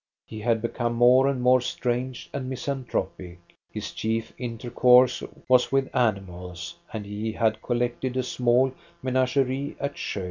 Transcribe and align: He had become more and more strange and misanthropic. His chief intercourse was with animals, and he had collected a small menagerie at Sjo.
He 0.25 0.39
had 0.39 0.63
become 0.63 0.95
more 0.95 1.27
and 1.27 1.43
more 1.43 1.61
strange 1.61 2.27
and 2.33 2.49
misanthropic. 2.49 3.37
His 3.71 3.91
chief 3.91 4.33
intercourse 4.39 5.21
was 5.47 5.71
with 5.71 5.95
animals, 5.95 6.73
and 6.91 7.05
he 7.05 7.33
had 7.33 7.61
collected 7.61 8.17
a 8.17 8.23
small 8.23 8.71
menagerie 9.03 9.75
at 9.79 9.93
Sjo. 9.93 10.19